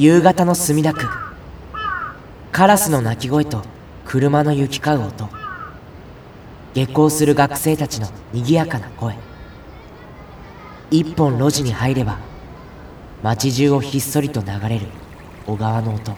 [0.00, 1.06] 夕方の墨田区。
[2.52, 3.62] カラスの鳴き声と
[4.06, 5.28] 車の行き交う音。
[6.72, 9.14] 下校する学生たちの賑やかな声。
[10.90, 12.16] 一本路地に入れば
[13.22, 14.86] 街中をひっそりと流れる
[15.46, 16.14] 小川の音。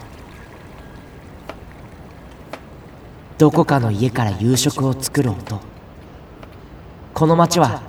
[3.37, 5.59] どこかの家から夕食を作る音。
[7.13, 7.81] この街は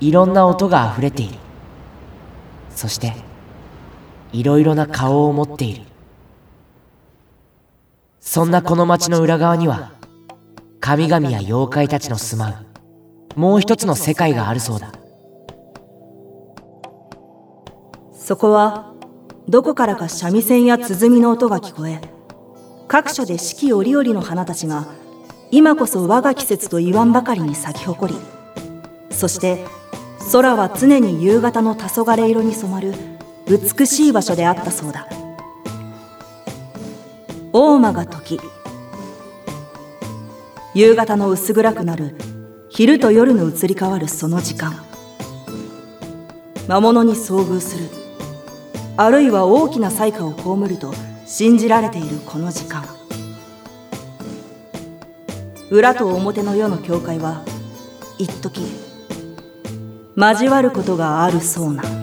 [0.00, 1.34] いろんな音があふれている。
[2.70, 3.27] そして
[4.32, 5.82] いろいろな顔を持っている。
[8.20, 9.92] そんなこの街の裏側には
[10.80, 14.92] 神々や妖怪たちの住まうもう一つの世界があるそうだ。
[18.12, 18.92] そこは
[19.48, 21.98] どこからか三味線や鼓の音が聞こえ
[22.86, 24.86] 各所で四季折々の花たちが
[25.50, 28.20] 今こそ我が季節と言わんばかりに咲き誇り
[29.10, 29.64] そして
[30.30, 32.92] 空は常に夕方の黄昏色に染まる
[33.48, 35.08] 美しい場所であったそうだ。
[37.52, 38.38] 大間が時
[40.74, 42.14] 夕方の薄暗くなる
[42.68, 44.84] 昼と夜の移り変わるその時間。
[46.68, 47.88] 魔物に遭遇する
[48.98, 50.92] あるいは大きな災禍を被ると
[51.24, 52.84] 信じられているこの時間。
[55.70, 57.42] 裏と表の世の境界は
[58.18, 58.60] 一時
[60.16, 61.97] 交わることがあるそうな。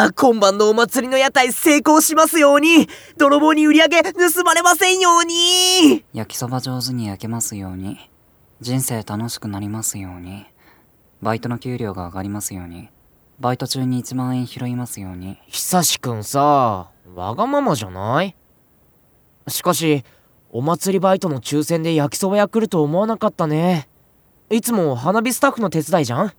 [0.00, 2.88] ああ、今晩のお祭りの屋台成功しますように。
[3.18, 6.06] 泥棒に売り上げ盗まれませんように。
[6.14, 7.98] 焼きそば上手に焼けますように。
[8.62, 10.46] 人生楽しくなりますように。
[11.20, 12.88] バイトの給料が上がりますように。
[13.40, 15.38] バイト中に1万円拾いますように。
[15.48, 18.34] 久しくんさわがままじゃない？
[19.48, 20.02] しかし
[20.50, 23.90] お祭りバイトの抽選で焼きそば屋来ると思わなかったね。
[24.48, 26.32] いつも花火スタッフの手伝いじゃん？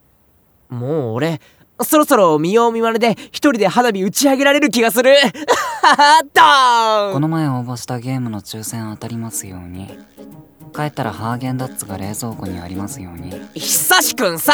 [0.69, 1.41] もう俺
[1.83, 5.15] そろそろ見よう見まねで一人で花火打ち上げられる気がする。
[6.33, 9.97] ドーンこの前応募したゲームの抽選当たりますように。
[10.73, 13.33] 帰ったらハーゲンダッツが冷蔵庫にありますように。
[13.55, 14.53] 久しくんさ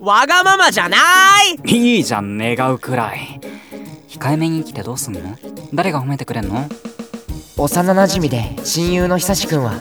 [0.00, 0.96] わがままじゃな
[1.42, 1.58] い。
[1.66, 3.40] いいじゃん願うくらい。
[4.08, 5.20] 控えめに生きてどうすんの？
[5.74, 6.66] 誰が褒めてくれんの？
[7.58, 9.74] 幼なじみで親友の久しくんは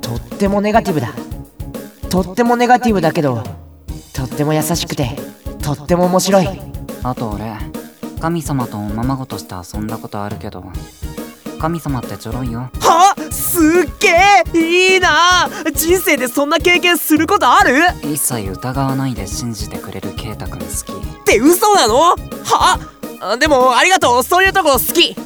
[0.00, 1.12] とってもネガティブだ。
[2.08, 3.42] とってもネガティブだけど
[4.12, 5.16] とっても優しくて
[5.62, 6.48] とっても面白い。
[7.02, 7.52] あと俺
[8.20, 10.64] 神様とおままごとして遊んだことあるけど
[11.58, 12.70] 神様ってちょろいよ。
[12.80, 13.14] は？
[13.30, 13.62] すっ
[14.00, 14.08] げ
[14.56, 15.48] えいいな！
[15.72, 17.80] 人生でそんな経験することある？
[18.02, 20.70] 一切疑わないで信じてくれるケイタくん好き。
[20.70, 22.16] って嘘なの？
[22.44, 22.78] は？
[23.20, 24.22] あでもありがとう。
[24.24, 25.16] そういうとこ好き。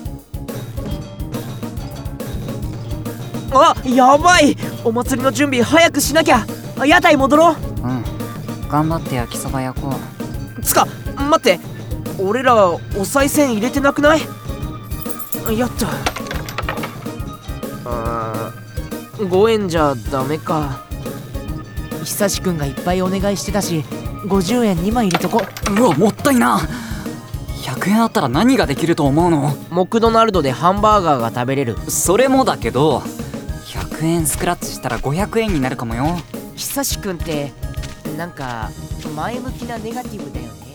[3.53, 4.57] あやばい！
[4.85, 6.47] お祭りの準備早くしなきゃ。
[6.85, 7.55] 屋台戻ろう。
[7.83, 8.05] うん。
[8.69, 10.16] 頑張って焼きそば焼こう
[10.67, 11.61] つか待って。
[12.19, 14.21] 俺らお賽銭入れてなくない？
[15.57, 15.87] やった。
[17.85, 20.85] あー5円じゃダメか。
[22.05, 23.85] 久しくんがいっぱいお願いしてたし
[24.27, 25.43] 50円2枚入れとこ。
[25.71, 26.61] うわもったいな。
[27.63, 29.57] 100円あったら何ができると思うの？
[29.71, 31.77] モクドナルドでハンバーガーが食べれる。
[31.91, 32.99] それもだけど
[33.67, 36.17] 100円スクラッチしたら500円になるかもよ。
[36.55, 37.53] 久しくんって
[38.17, 38.71] なんか
[39.15, 40.67] 前向きなネガティブだよね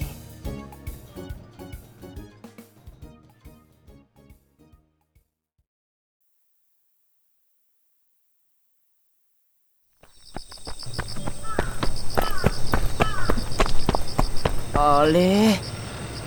[14.74, 15.60] あれ？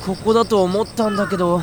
[0.04, 1.62] ここだと思ったんだけど。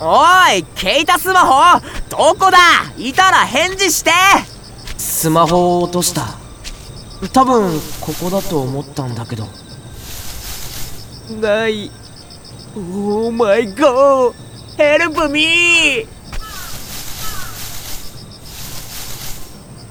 [0.00, 1.80] おいケイタスマホ！
[2.08, 2.58] どこだ？
[2.96, 4.10] いたら返事して！
[4.96, 6.39] スマホを落とした。
[7.28, 9.46] 多分ここだと思ったんだけど。
[11.40, 11.90] ない。
[12.76, 14.34] オーマイゴー
[14.76, 16.06] ヘルプミー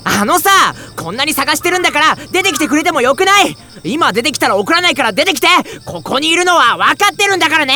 [0.05, 0.49] あのさ
[0.95, 3.55] こんなに探してるんだから出てきてくれてもよくない。
[3.83, 5.47] 今出てきたら怒らないから出てきて。
[5.85, 7.73] ここにいるのは分かってるんだからね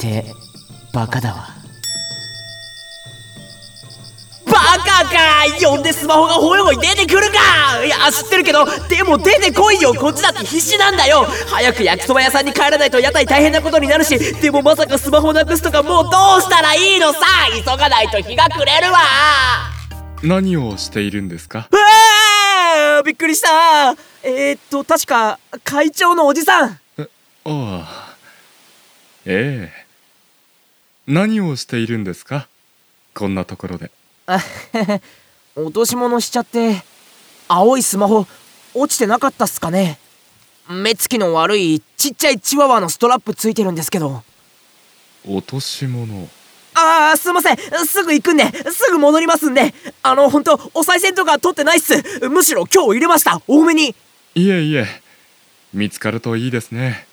[0.00, 0.24] って
[0.94, 1.48] バカだわ。
[4.46, 7.84] バカか呼んでスマホがホイホイ出てくるか。
[7.84, 9.92] いや知ってるけどでも出てこいよ。
[9.94, 11.26] こっちだって必死なんだよ。
[11.48, 17.20] 早く焼きそば屋さんに帰らないと屋台大変なことになるしでもまさかスマホなくすとかもうどうしたらいいのさ。
[17.58, 18.98] 急がないと日が暮れるわ。
[20.22, 21.68] 何をしているんですか？
[21.70, 23.94] うわーびっくりした。
[24.22, 26.70] えー、っと確か会長のおじさん。
[26.70, 26.78] あ
[27.44, 28.16] あ。
[29.26, 29.79] ええ
[31.10, 32.46] 何をしているんですか？
[33.14, 33.90] こんなところで。
[35.56, 36.82] 落とし物しちゃって
[37.48, 38.26] 青いスマホ
[38.74, 39.98] 落ちてなかったっすかね。
[40.68, 44.22] 目つきの悪いちっちゃいチワワのストラップついてるんですけど。
[45.26, 46.28] 落とし物。
[46.74, 47.56] あーすいません。
[47.86, 49.74] すぐ行くんですぐ戻りますんで。
[50.04, 52.00] あの本当お賽銭とか取ってないっす。
[52.28, 53.42] むしろ今日入れました。
[53.48, 53.96] 多めに。
[54.36, 54.86] いえいえ。
[55.74, 57.04] 見つかるといいですね。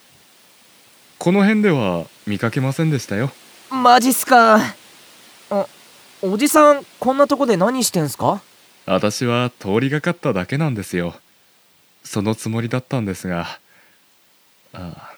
[1.18, 3.32] この辺では見かけませんでしたよ
[3.70, 4.60] マジっすか。
[5.50, 5.68] あ
[6.22, 8.42] おじさんこんなとこで何してんすか？
[8.86, 11.16] 私は通りがかっただけなんですよ。
[12.04, 13.60] そのつもりだったんですが。
[14.74, 15.14] あ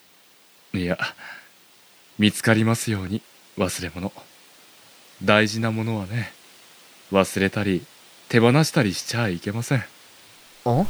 [0.74, 0.98] あいや
[2.18, 3.22] 見つかりますように
[3.58, 4.12] 忘れ物。
[5.24, 6.32] 大事なものはね
[7.12, 7.86] 忘れたり
[8.28, 9.84] 手放したりしちゃいけません。
[10.66, 10.86] あ？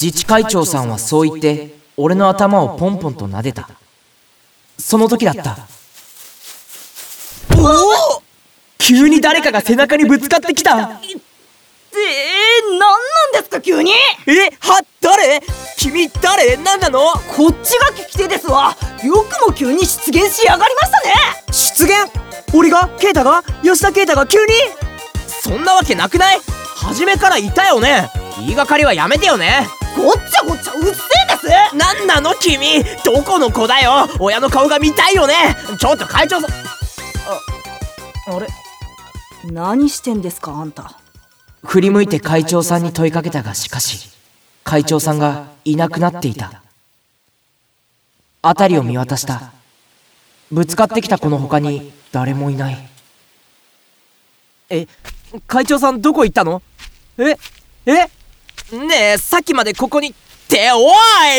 [0.00, 3.68] 自治会長さんはそう言って俺の頭をポンポンと撫でた。
[4.78, 5.68] その時だった
[7.58, 8.22] おお
[8.78, 10.76] 急に誰かが背中にぶつかってきた。
[10.76, 10.78] えー、
[12.70, 13.92] なんなんですか急に？
[14.26, 15.40] えは誰？
[15.76, 16.56] 君誰？
[16.56, 17.00] 何なの？
[17.36, 18.76] こっちが聞き手ですわ。
[19.04, 21.14] よくも急に出現しやがりましたね。
[21.50, 23.42] 出現俺がケイタが？
[23.62, 24.52] 吉田ケイタが急に？
[25.26, 26.40] そんなわけなくない？
[26.76, 28.10] 初めからいたよね。
[28.38, 29.66] 言いがかりはやめてよね。
[29.96, 30.94] ごっちゃごっちゃうっせえで
[31.70, 31.76] す。
[31.76, 32.84] なんなの君？
[33.04, 34.08] どこの子だよ？
[34.18, 35.34] 親の顔が見たいよね。
[35.78, 36.50] ちょっと会長さん
[38.36, 38.46] あれ？
[39.52, 40.98] 何してんですかあんた。
[41.64, 44.10] 振り向いて会長さんに問いかけたがしかし
[44.64, 46.62] 会長さんがいなくなっていた。
[48.42, 49.52] 辺りを見渡した。
[50.50, 52.88] ぶつかってきた子の他に誰もいない。
[54.70, 54.86] え
[55.46, 56.62] 会長さんどこ行ったの？
[57.18, 57.36] え？
[57.86, 57.92] え？
[58.76, 60.14] ねえさっきまでここに
[60.50, 60.88] ってお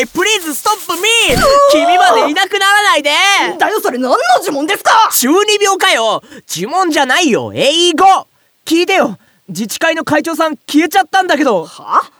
[0.02, 3.10] いプリーズストップミー君までいなくならないで!
[3.58, 5.10] だよそれ何の呪文ですか?
[5.12, 6.22] 中二病かよ!
[6.48, 8.26] 呪文じゃないよ英語!
[8.64, 9.18] 聞いてよ!
[9.48, 11.66] 自治会の会長さん消えちゃったんだけど!
[11.66, 12.10] は?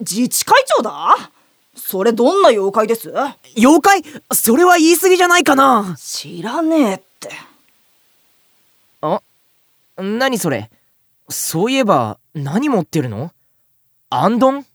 [0.00, 1.30] 自治会長だ?
[1.76, 3.10] それどんな妖怪です?
[3.56, 4.02] 妖怪?
[4.32, 5.96] それは言い過ぎじゃないかな!
[5.98, 7.30] 知らねえって。
[9.96, 10.70] 何それ?
[11.30, 13.30] そういえば何持ってるの?
[14.10, 14.66] アンドン?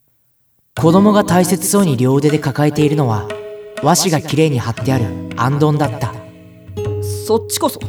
[0.80, 3.28] 子供が大切そうに両腕で抱えているのは
[3.84, 6.14] 和紙がきれいに貼ってあるアンドンだった。
[7.04, 7.81] そっちこそ。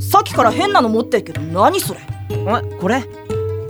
[0.00, 2.00] さっきから変なの持ってるけど何それ？
[2.30, 3.02] おこれ。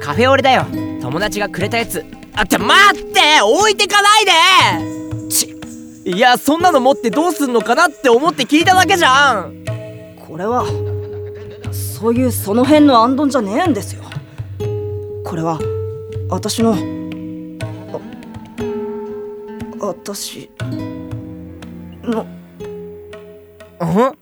[0.01, 0.65] カフェオレだよ。
[1.01, 2.05] 友達がくれたやつ。
[2.35, 3.43] あって待って！
[3.43, 5.29] 置いてかないで！
[5.29, 5.57] ち
[6.05, 9.65] いやそんなの持ってどうすんのかなって思って聞いただけじゃん。
[10.25, 10.65] これは
[11.73, 14.03] そういうその辺のアンドンじゃねえんですよ。
[15.25, 15.59] これは
[16.29, 16.77] 私のあ
[19.93, 20.51] 私
[22.03, 22.27] の。
[23.79, 24.17] うん？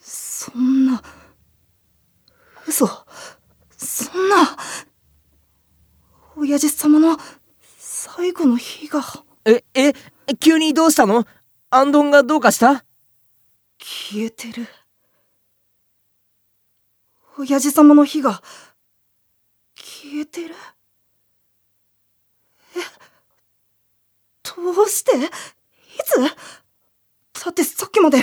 [0.00, 1.00] そんな。
[2.66, 2.88] 嘘。
[3.76, 4.56] そんな。
[6.36, 7.16] 親父様の
[7.78, 9.00] 最後の日が。
[9.44, 9.62] え？
[9.74, 9.92] え？
[10.40, 11.24] 急にどうしたの？
[11.70, 12.84] アンドンがどうかした？
[13.78, 14.66] 消えてる
[17.38, 18.42] 親父様の火が
[19.76, 20.56] 消えてる？
[22.76, 22.80] え
[24.42, 25.16] どうして？
[25.16, 25.20] い
[26.04, 26.20] つ？
[27.44, 28.18] だってさっきまで。
[28.18, 28.22] え？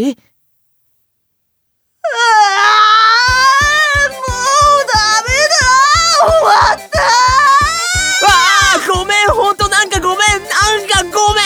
[0.00, 0.14] あ
[4.06, 4.94] あもうダ
[5.26, 5.56] メだ！
[6.20, 6.98] 終わった！
[7.00, 8.30] わ
[8.76, 10.26] あごめんほんとなんかごめんな
[10.84, 11.42] んかごめ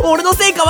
[0.00, 0.04] ん！
[0.10, 0.64] 俺のせいか